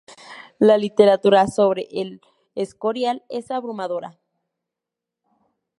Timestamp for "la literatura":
0.57-1.45